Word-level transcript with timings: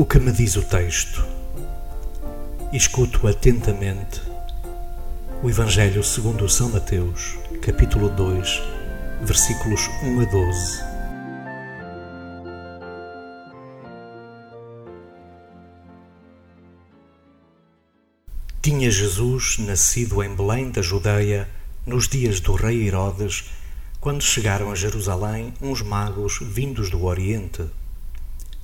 O 0.00 0.06
que 0.06 0.18
me 0.18 0.32
diz 0.32 0.56
o 0.56 0.62
texto? 0.62 1.22
Escuto 2.72 3.28
atentamente 3.28 4.22
o 5.42 5.50
Evangelho 5.50 6.02
segundo 6.02 6.48
São 6.48 6.70
Mateus, 6.70 7.36
capítulo 7.60 8.08
2, 8.08 8.62
versículos 9.20 9.88
1 10.02 10.20
a 10.20 10.24
12. 10.24 10.82
Tinha 18.62 18.90
Jesus 18.90 19.58
nascido 19.58 20.22
em 20.22 20.34
Belém 20.34 20.70
da 20.70 20.80
Judeia 20.80 21.46
nos 21.84 22.08
dias 22.08 22.40
do 22.40 22.54
rei 22.54 22.86
Herodes, 22.88 23.50
quando 24.00 24.22
chegaram 24.22 24.72
a 24.72 24.74
Jerusalém 24.74 25.52
uns 25.60 25.82
magos 25.82 26.38
vindos 26.40 26.88
do 26.88 27.04
Oriente 27.04 27.68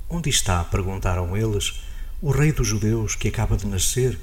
Onde 0.08 0.30
está, 0.30 0.62
perguntaram 0.62 1.36
eles, 1.36 1.80
o 2.22 2.30
rei 2.30 2.52
dos 2.52 2.68
judeus 2.68 3.16
que 3.16 3.28
acaba 3.28 3.56
de 3.56 3.66
nascer? 3.66 4.18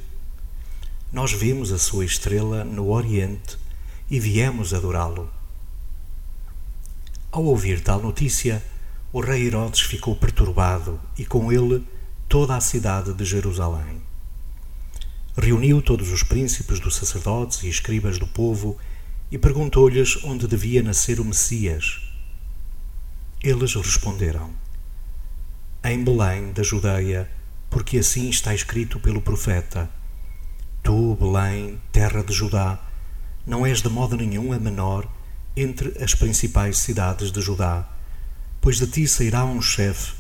Nós 1.12 1.34
vimos 1.34 1.72
a 1.72 1.78
sua 1.78 2.06
estrela 2.06 2.64
no 2.64 2.90
Oriente 2.90 3.58
e 4.10 4.20
viemos 4.20 4.74
adorá-lo. 4.74 5.30
Ao 7.32 7.44
ouvir 7.44 7.82
tal 7.82 8.02
notícia, 8.02 8.64
o 9.12 9.20
rei 9.20 9.46
Herodes 9.46 9.82
ficou 9.82 10.16
perturbado 10.16 11.00
e 11.18 11.26
com 11.26 11.52
ele 11.52 11.86
toda 12.30 12.56
a 12.56 12.62
cidade 12.62 13.14
de 13.14 13.26
Jerusalém. 13.26 14.02
Reuniu 15.36 15.82
todos 15.82 16.12
os 16.12 16.24
príncipes 16.24 16.80
dos 16.80 16.96
sacerdotes 16.96 17.62
e 17.64 17.70
escribas 17.70 18.18
do 18.18 18.28
povo 18.28 18.78
e 19.30 19.38
perguntou-lhes 19.38 20.24
onde 20.24 20.48
devia 20.48 20.82
nascer 20.82 21.20
o 21.20 21.26
Messias. 21.26 22.02
Eles 23.42 23.74
responderam: 23.74 24.63
em 25.84 26.02
Belém 26.02 26.54
da 26.54 26.64
Judeia, 26.64 27.30
porque 27.70 27.98
assim 27.98 28.30
está 28.30 28.56
escrito 28.56 29.00
pelo 29.00 29.22
profeta: 29.22 29.90
Tu, 30.82 31.16
Belém, 31.16 31.80
terra 31.92 32.24
de 32.24 32.32
Judá, 32.32 32.80
não 33.46 33.66
és 33.66 33.82
de 33.82 33.90
modo 33.90 34.16
nenhum 34.16 34.54
a 34.54 34.60
menor 34.60 35.06
entre 35.56 36.02
as 36.02 36.16
principais 36.16 36.78
cidades 36.78 37.32
de 37.32 37.42
Judá, 37.42 37.88
pois 38.62 38.78
de 38.78 38.88
ti 38.88 39.08
sairá 39.08 39.44
um 39.44 39.62
chefe, 39.62 40.14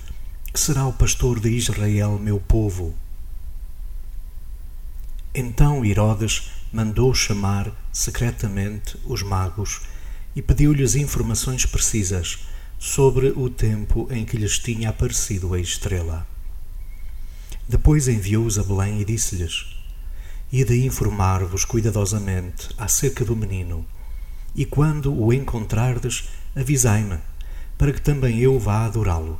que 0.51 0.59
será 0.59 0.85
o 0.85 0.93
pastor 0.93 1.39
de 1.39 1.49
Israel, 1.49 2.19
meu 2.19 2.39
povo. 2.39 2.93
Então 5.33 5.83
Herodes 5.85 6.51
mandou 6.71 7.13
chamar 7.13 7.71
secretamente 7.91 8.97
os 9.05 9.23
magos 9.23 9.81
e 10.35 10.41
pediu-lhes 10.41 10.95
informações 10.95 11.65
precisas 11.65 12.39
sobre 12.85 13.29
o 13.29 13.49
tempo 13.49 14.09
em 14.11 14.25
que 14.25 14.35
lhes 14.35 14.59
tinha 14.59 14.89
aparecido 14.89 15.53
a 15.53 15.59
estrela. 15.59 16.27
Depois 17.67 18.09
enviou-os 18.09 18.59
a 18.59 18.63
Belém 18.63 18.99
e 18.99 19.05
disse-lhes: 19.05 19.77
Ide 20.51 20.85
informar-vos 20.85 21.63
cuidadosamente 21.63 22.67
acerca 22.77 23.23
do 23.23 23.37
menino, 23.37 23.85
e 24.53 24.65
quando 24.65 25.17
o 25.17 25.31
encontrardes, 25.31 26.27
avisai-me, 26.53 27.19
para 27.77 27.93
que 27.93 28.01
também 28.01 28.39
eu 28.39 28.59
vá 28.59 28.83
adorá-lo. 28.83 29.39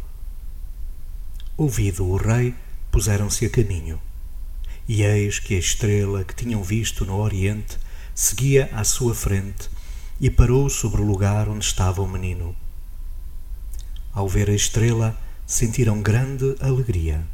Ouvido 1.58 2.06
o 2.06 2.16
rei, 2.16 2.56
puseram-se 2.90 3.46
a 3.46 3.50
caminho. 3.50 4.00
E 4.88 5.04
eis 5.04 5.40
que 5.40 5.54
a 5.56 5.60
estrela 5.60 6.24
que 6.24 6.34
tinham 6.34 6.64
visto 6.64 7.06
no 7.06 7.18
Oriente 7.18 7.78
seguia 8.16 8.70
à 8.72 8.86
sua 8.86 9.14
frente 9.14 9.70
e 10.18 10.30
parou 10.30 10.70
sobre 10.70 11.02
o 11.02 11.06
lugar 11.06 11.50
onde 11.50 11.66
estava 11.66 12.02
o 12.02 12.08
menino. 12.08 12.56
Ao 14.14 14.30
ver 14.30 14.48
a 14.48 14.54
estrela, 14.54 15.18
sentiram 15.44 16.00
grande 16.00 16.56
alegria. 16.60 17.26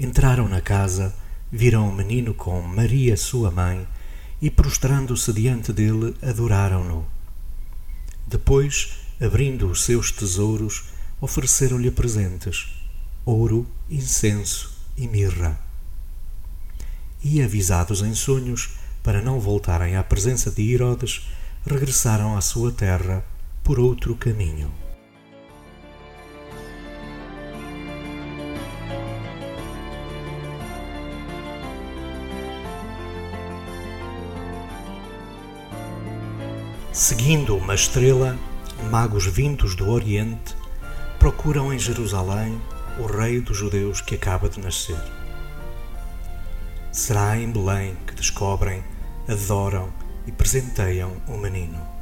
Entraram 0.00 0.48
na 0.48 0.62
casa, 0.62 1.14
viram 1.52 1.86
o 1.86 1.94
menino 1.94 2.32
com 2.32 2.62
Maria, 2.62 3.14
sua 3.14 3.50
mãe, 3.50 3.86
e 4.40 4.50
prostrando-se 4.50 5.30
diante 5.34 5.74
dele, 5.74 6.16
adoraram-no. 6.22 7.06
Depois, 8.26 9.00
abrindo 9.20 9.68
os 9.68 9.82
seus 9.82 10.10
tesouros, 10.10 10.84
ofereceram-lhe 11.20 11.90
presentes: 11.90 12.68
ouro, 13.26 13.66
incenso 13.90 14.74
e 14.96 15.06
mirra. 15.06 15.60
E 17.22 17.42
avisados 17.42 18.00
em 18.00 18.14
sonhos, 18.14 18.70
para 19.02 19.20
não 19.20 19.38
voltarem 19.38 19.96
à 19.96 20.02
presença 20.02 20.50
de 20.50 20.72
Herodes, 20.72 21.28
regressaram 21.66 22.38
à 22.38 22.40
sua 22.40 22.72
terra 22.72 23.22
por 23.68 23.78
outro 23.78 24.16
caminho. 24.16 24.72
Seguindo 36.90 37.54
uma 37.58 37.74
estrela, 37.74 38.38
magos 38.90 39.26
vindos 39.26 39.76
do 39.76 39.90
Oriente 39.90 40.56
procuram 41.18 41.70
em 41.70 41.78
Jerusalém 41.78 42.58
o 42.98 43.04
Rei 43.04 43.38
dos 43.38 43.58
Judeus 43.58 44.00
que 44.00 44.14
acaba 44.14 44.48
de 44.48 44.60
nascer. 44.60 44.96
Será 46.90 47.36
em 47.36 47.52
Belém 47.52 47.94
que 48.06 48.14
descobrem, 48.14 48.82
adoram 49.28 49.92
e 50.26 50.32
presenteiam 50.32 51.12
o 51.28 51.36
menino. 51.36 51.97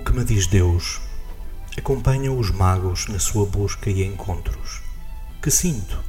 O 0.00 0.02
que 0.02 0.14
me 0.14 0.24
diz 0.24 0.46
Deus 0.46 0.98
acompanha 1.76 2.32
os 2.32 2.50
magos 2.50 3.06
na 3.08 3.18
sua 3.18 3.44
busca 3.44 3.90
e 3.90 4.02
encontros. 4.02 4.80
Que 5.42 5.50
sinto? 5.50 6.02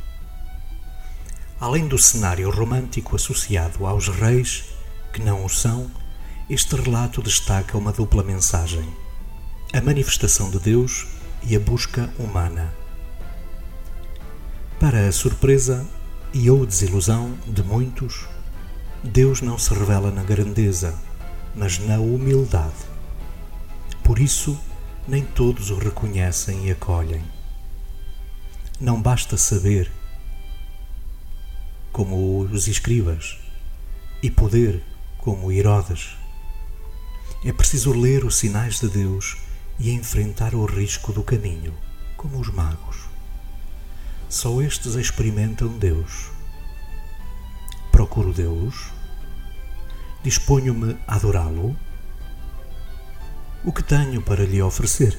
Além 1.60 1.90
do 1.90 1.98
cenário 1.98 2.50
romântico 2.50 3.18
associado 3.18 3.86
aos 3.86 4.08
reis, 4.08 4.64
que 5.12 5.22
não 5.22 5.44
o 5.44 5.50
são, 5.50 5.92
este 6.50 6.74
relato 6.78 7.22
destaca 7.22 7.78
uma 7.78 7.92
dupla 7.92 8.24
mensagem: 8.24 8.88
a 9.74 9.82
manifestação 9.82 10.50
de 10.50 10.60
Deus 10.60 11.08
e 11.44 11.54
a 11.54 11.60
busca 11.60 12.10
humana. 12.18 12.74
Para 14.80 15.06
a 15.06 15.12
surpresa 15.12 15.86
e 16.34 16.50
ou 16.50 16.66
desilusão 16.66 17.38
de 17.46 17.62
muitos, 17.62 18.26
Deus 19.04 19.42
não 19.42 19.60
se 19.60 19.74
revela 19.74 20.12
na 20.12 20.24
grandeza, 20.24 20.98
mas 21.54 21.78
na 21.78 22.00
humildade. 22.00 22.91
Por 24.12 24.20
isso, 24.20 24.60
nem 25.08 25.24
todos 25.24 25.70
o 25.70 25.78
reconhecem 25.78 26.68
e 26.68 26.72
acolhem. 26.72 27.24
Não 28.78 29.02
basta 29.02 29.38
saber 29.38 29.90
como 31.94 32.42
os 32.42 32.68
escribas, 32.68 33.40
e 34.22 34.30
poder, 34.30 34.84
como 35.18 35.50
Herodes. 35.50 36.18
É 37.46 37.54
preciso 37.54 37.94
ler 37.94 38.26
os 38.26 38.36
sinais 38.36 38.82
de 38.82 38.90
Deus 38.90 39.38
e 39.80 39.92
enfrentar 39.92 40.54
o 40.56 40.66
risco 40.66 41.14
do 41.14 41.24
caminho, 41.24 41.74
como 42.18 42.38
os 42.38 42.50
magos. 42.50 42.98
Só 44.28 44.62
estes 44.62 44.96
experimentam 44.96 45.70
Deus. 45.78 46.32
Procuro 47.94 48.34
Deus? 48.34 48.92
Disponho-me 50.22 50.98
a 51.08 51.16
adorá-lo? 51.16 51.78
O 53.64 53.72
que 53.72 53.84
tenho 53.84 54.24
para 54.24 54.44
lhe 54.44 54.60
oferecer? 54.60 55.16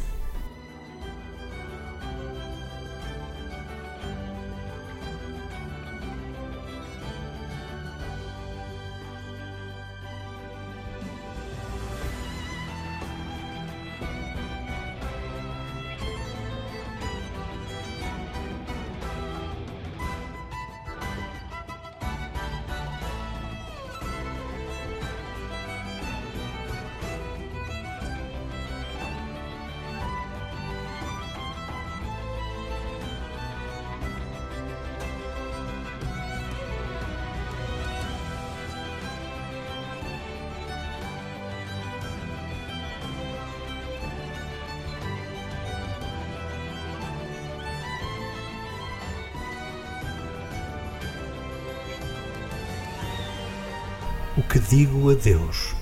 O 54.34 54.43
que 54.43 54.58
digo 54.58 55.11
a 55.11 55.14
Deus? 55.14 55.75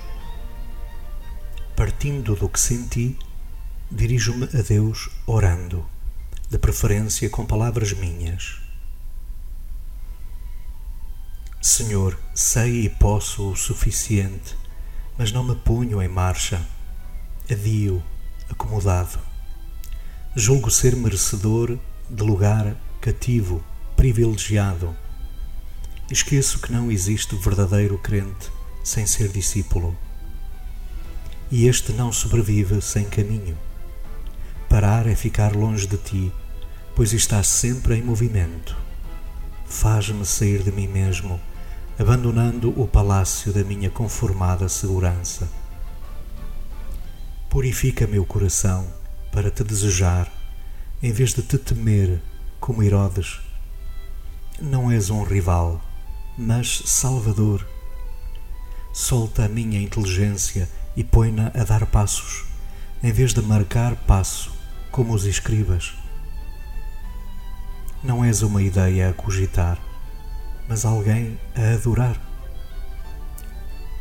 Partindo 1.73 2.35
do 2.35 2.49
que 2.49 2.59
senti, 2.59 3.17
dirijo-me 3.89 4.43
a 4.43 4.61
Deus 4.61 5.09
orando, 5.25 5.85
de 6.49 6.57
preferência 6.57 7.29
com 7.29 7.45
palavras 7.45 7.93
minhas. 7.93 8.59
Senhor, 11.61 12.19
sei 12.35 12.83
e 12.83 12.89
posso 12.89 13.51
o 13.51 13.55
suficiente, 13.55 14.57
mas 15.17 15.31
não 15.31 15.45
me 15.45 15.55
ponho 15.55 16.01
em 16.01 16.09
marcha. 16.09 16.61
Adio, 17.49 18.03
acomodado. 18.49 19.17
Julgo 20.35 20.69
ser 20.69 20.93
merecedor 20.97 21.79
de 22.09 22.21
lugar 22.21 22.75
cativo, 22.99 23.63
privilegiado 23.95 24.93
Esqueço 26.11 26.59
que 26.59 26.73
não 26.73 26.91
existe 26.91 27.37
verdadeiro 27.37 27.97
crente 27.97 28.51
sem 28.83 29.07
ser 29.07 29.29
discípulo. 29.29 29.97
E 31.49 31.67
este 31.67 31.93
não 31.93 32.11
sobrevive 32.11 32.81
sem 32.81 33.05
caminho. 33.05 33.57
Parar 34.67 35.07
é 35.07 35.15
ficar 35.15 35.55
longe 35.55 35.87
de 35.87 35.95
ti, 35.95 36.29
pois 36.93 37.13
estás 37.13 37.47
sempre 37.47 37.95
em 37.95 38.03
movimento. 38.03 38.75
Faz-me 39.65 40.25
sair 40.25 40.61
de 40.63 40.71
mim 40.73 40.85
mesmo, 40.85 41.39
abandonando 41.97 42.77
o 42.77 42.85
palácio 42.85 43.53
da 43.53 43.63
minha 43.63 43.89
conformada 43.89 44.67
segurança. 44.67 45.47
Purifica 47.49 48.05
meu 48.05 48.25
coração 48.25 48.85
para 49.31 49.49
te 49.49 49.63
desejar, 49.63 50.29
em 51.01 51.13
vez 51.13 51.33
de 51.33 51.41
te 51.41 51.57
temer 51.57 52.21
como 52.59 52.83
Herodes. 52.83 53.39
Não 54.59 54.91
és 54.91 55.09
um 55.09 55.23
rival 55.23 55.81
mas 56.37 56.83
Salvador. 56.85 57.67
Solta 58.93 59.45
a 59.45 59.49
minha 59.49 59.81
inteligência 59.81 60.69
e 60.95 61.03
põe-na 61.03 61.51
a 61.53 61.63
dar 61.63 61.85
passos, 61.85 62.45
em 63.03 63.11
vez 63.11 63.33
de 63.33 63.41
marcar 63.41 63.95
passo, 63.95 64.51
como 64.91 65.13
os 65.13 65.25
escribas. 65.25 65.93
Não 68.03 68.23
és 68.23 68.41
uma 68.41 68.61
ideia 68.61 69.09
a 69.09 69.13
cogitar, 69.13 69.77
mas 70.67 70.85
alguém 70.85 71.39
a 71.55 71.73
adorar. 71.73 72.19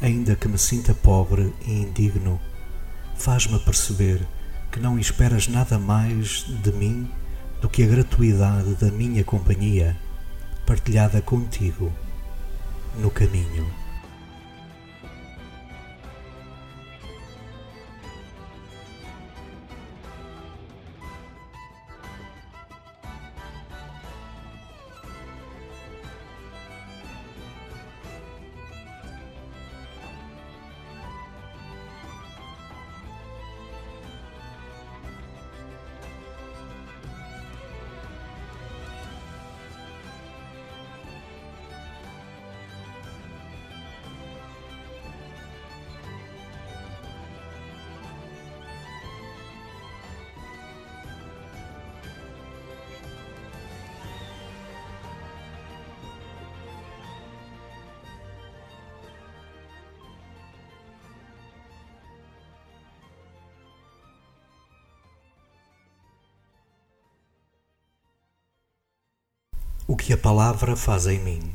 Ainda 0.01 0.35
que 0.35 0.49
me 0.49 0.59
sinta 0.59 0.95
pobre 0.95 1.53
e 1.67 1.73
indigno, 1.73 2.41
faz-me 3.17 3.59
perceber 3.59 4.27
que 4.73 4.81
não 4.81 4.99
esperas 4.99 5.47
nada 5.47 5.79
mais 5.79 6.45
de 6.63 6.73
mim 6.73 7.11
do 7.61 7.69
que 7.69 7.83
a 7.83 7.87
gratuidade 7.87 8.75
da 8.77 8.91
minha 8.91 9.23
companhia, 9.23 9.97
partilhada 10.65 11.21
contigo 11.21 11.93
no 12.99 13.11
caminho. 13.11 13.80
O 69.91 69.97
que 69.97 70.13
a 70.13 70.17
palavra 70.17 70.77
faz 70.77 71.09
em 71.09 71.19
mim. 71.19 71.53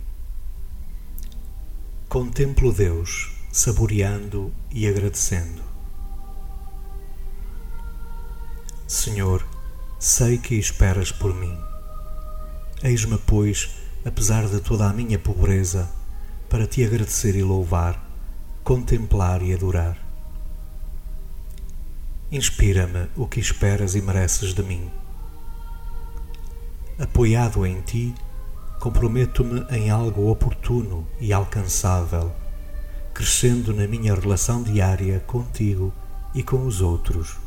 Contemplo 2.09 2.73
Deus, 2.73 3.31
saboreando 3.49 4.53
e 4.69 4.89
agradecendo. 4.89 5.63
Senhor, 8.85 9.47
sei 9.97 10.37
que 10.37 10.55
esperas 10.55 11.13
por 11.13 11.33
mim. 11.33 11.57
Eis-me, 12.83 13.17
pois, 13.19 13.69
apesar 14.03 14.49
de 14.49 14.59
toda 14.59 14.89
a 14.89 14.91
minha 14.91 15.17
pobreza, 15.17 15.89
para 16.49 16.67
te 16.67 16.83
agradecer 16.83 17.37
e 17.37 17.41
louvar, 17.41 18.05
contemplar 18.65 19.41
e 19.43 19.53
adorar. 19.53 19.97
Inspira-me 22.29 23.07
o 23.15 23.27
que 23.27 23.39
esperas 23.39 23.95
e 23.95 24.01
mereces 24.01 24.53
de 24.53 24.61
mim. 24.61 24.91
Apoiado 26.99 27.65
em 27.65 27.79
ti, 27.79 28.13
comprometo-me 28.85 29.65
em 29.71 29.89
algo 29.89 30.29
oportuno 30.29 31.07
e 31.19 31.33
alcançável, 31.33 32.31
crescendo 33.15 33.73
na 33.73 33.87
minha 33.87 34.13
relação 34.13 34.61
diária 34.61 35.19
contigo 35.21 35.91
e 36.35 36.43
com 36.43 36.67
os 36.67 36.81
outros. 36.81 37.44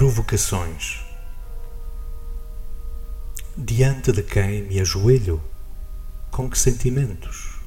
Provocações. 0.00 1.04
Diante 3.54 4.10
de 4.12 4.22
quem 4.22 4.62
me 4.62 4.80
ajoelho? 4.80 5.42
Com 6.30 6.48
que 6.48 6.58
sentimentos? 6.58 7.60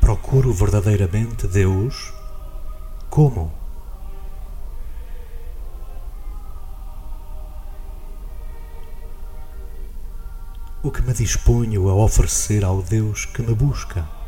Procuro 0.00 0.54
verdadeiramente 0.54 1.46
Deus? 1.48 2.14
Como? 3.10 3.52
O 10.82 10.90
que 10.90 11.02
me 11.02 11.12
disponho 11.12 11.90
a 11.90 11.94
oferecer 11.94 12.64
ao 12.64 12.80
Deus 12.80 13.26
que 13.26 13.42
me 13.42 13.54
busca? 13.54 14.23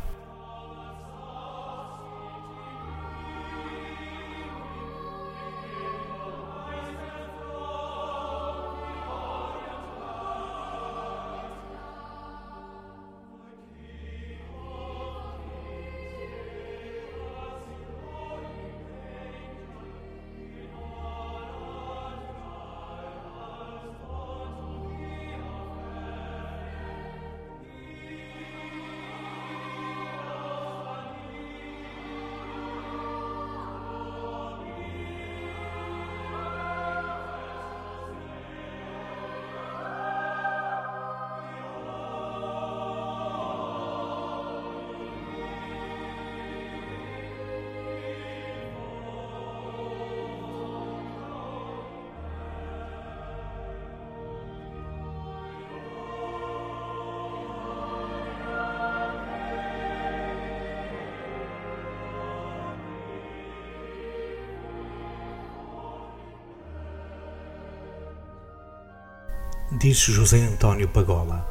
Diz 69.79 69.99
José 69.99 70.39
António 70.43 70.87
Pagola: 70.87 71.47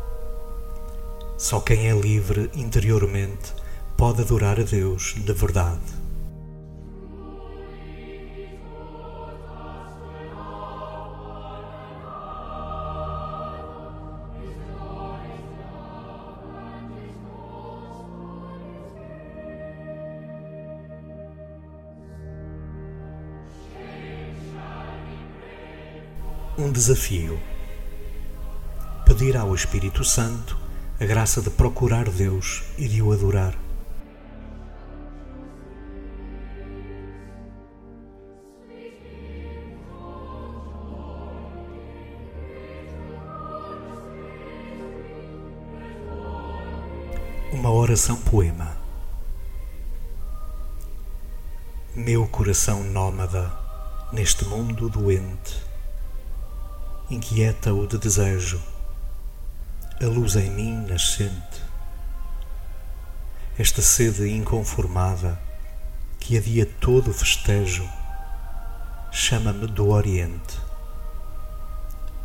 Só 1.39 1.61
quem 1.61 1.89
é 1.89 1.95
livre 1.95 2.51
interiormente 2.55 3.55
pode 3.97 4.23
adorar 4.23 4.59
a 4.59 4.65
Deus 4.65 5.15
de 5.17 5.33
verdade. 5.33 5.81
Um 26.59 26.73
desafio 26.73 27.39
pedir 29.07 29.37
ao 29.37 29.55
Espírito 29.55 30.03
Santo 30.03 30.59
a 31.01 31.05
graça 31.05 31.41
de 31.41 31.49
procurar 31.49 32.11
Deus 32.11 32.65
e 32.77 32.89
de 32.89 33.01
o 33.01 33.13
adorar. 33.13 33.57
Uma 47.53 47.71
oração 47.71 48.17
poema. 48.17 48.77
Meu 51.95 52.27
coração 52.27 52.83
nómada 52.83 53.53
neste 54.13 54.45
mundo 54.45 54.89
doente, 54.89 55.63
inquieta-o 57.09 57.87
de 57.87 57.99
desejo 57.99 58.76
a 59.99 60.05
luz 60.05 60.37
em 60.37 60.51
mim 60.51 60.85
nascente, 60.87 61.63
esta 63.59 63.81
sede 63.81 64.29
inconformada 64.29 65.41
que 66.21 66.37
a 66.37 66.41
dia 66.41 66.67
todo 66.67 67.15
festejo, 67.15 67.89
chama-me 69.11 69.67
do 69.67 69.89
Oriente, 69.89 70.59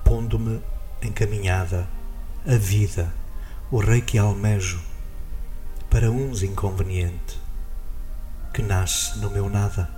pondo-me 0.03 0.61
encaminhada 1.01 1.87
a 2.45 2.55
vida, 2.55 3.13
o 3.71 3.79
rei 3.79 4.01
que 4.01 4.17
almejo, 4.17 4.81
para 5.89 6.11
uns 6.11 6.43
inconveniente, 6.43 7.39
que 8.53 8.61
nasce 8.61 9.17
no 9.19 9.29
meu 9.29 9.49
nada. 9.49 9.89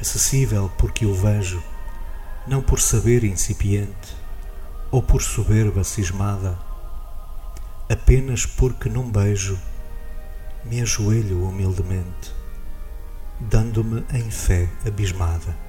Acessível 0.00 0.70
porque 0.78 1.04
o 1.04 1.14
vejo, 1.14 1.60
não 2.46 2.62
por 2.62 2.78
saber 2.78 3.24
incipiente, 3.24 4.25
ou 4.96 5.02
por 5.02 5.20
soberba 5.20 5.84
cismada, 5.84 6.58
apenas 7.86 8.46
porque 8.46 8.88
num 8.88 9.10
beijo 9.10 9.58
me 10.64 10.80
ajoelho 10.80 11.46
humildemente, 11.46 12.32
dando-me 13.38 14.06
em 14.10 14.30
fé 14.30 14.70
abismada. 14.86 15.65